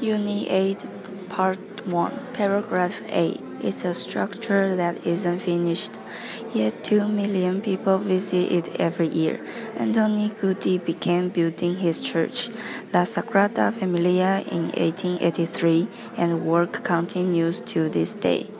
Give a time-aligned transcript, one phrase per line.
[0.00, 0.86] Unit 8,
[1.30, 5.92] Part 1, Paragraph 8 It's a structure that isn't finished,
[6.52, 9.40] yet 2 million people visit it every year.
[9.74, 12.50] Antoni Gaudí began building his church,
[12.92, 15.88] La Sagrada Familia, in 1883,
[16.18, 18.50] and work continues to this day.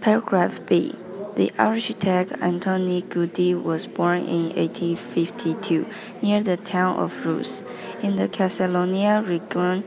[0.00, 0.94] Paragraph B.
[1.34, 5.86] The architect Antoni Gaudí was born in 1852
[6.22, 7.62] near the town of Reus,
[8.02, 9.84] in the Catalonia region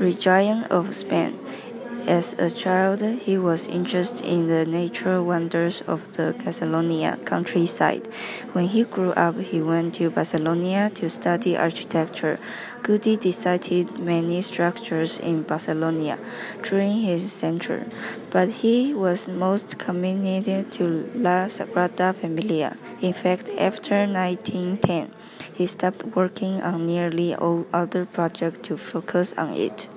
[0.00, 1.38] region of Spain.
[2.06, 8.06] As a child, he was interested in the natural wonders of the Catalonia countryside.
[8.52, 12.38] When he grew up, he went to Barcelona to study architecture.
[12.82, 16.18] Gaudí designed many structures in Barcelona
[16.62, 17.84] during his century,
[18.30, 22.76] but he was most committed to La Sagrada Familia.
[23.00, 25.12] In fact, after 1910,
[25.52, 29.88] he stopped working on nearly all other projects to focus on it.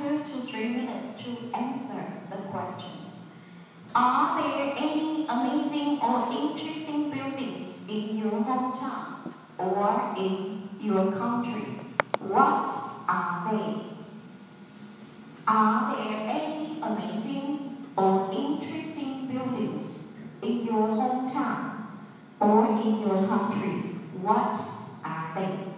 [0.00, 3.20] Two to three minutes to answer the questions.
[3.94, 11.80] Are there any amazing or interesting buildings in your hometown or in your country?
[12.20, 12.70] What
[13.08, 13.82] are they?
[15.46, 21.88] Are there any amazing or interesting buildings in your hometown
[22.40, 23.76] or in your country?
[24.22, 24.58] What
[25.04, 25.69] are they?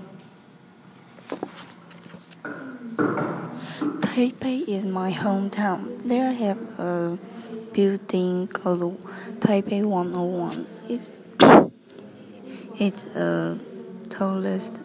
[4.13, 6.07] Taipei is my hometown.
[6.07, 7.19] There I have a
[7.73, 9.01] building called
[9.41, 10.67] Taipei 101.
[10.87, 11.11] It's
[12.79, 13.59] it's the
[14.11, 14.77] tallest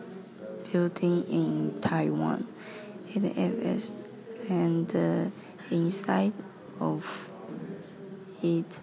[0.72, 2.48] building in Taiwan.
[3.14, 3.92] It is
[4.48, 5.26] and uh,
[5.72, 6.32] inside
[6.80, 7.30] of
[8.42, 8.80] it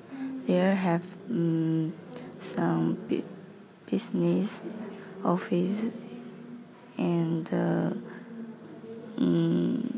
[0.47, 1.95] there have um,
[2.39, 3.25] some bu-
[3.91, 4.63] business
[5.25, 5.89] office
[6.99, 7.91] and uh,
[9.19, 9.94] mm,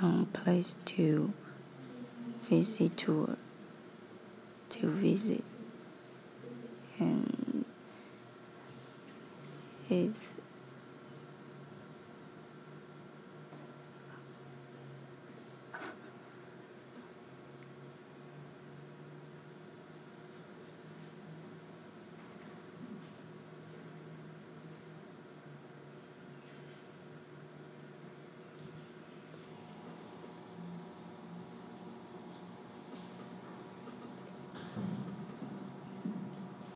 [0.00, 1.30] some place to
[2.40, 3.36] visit tour
[4.70, 5.44] to visit.
[6.98, 7.66] And
[9.90, 10.34] it's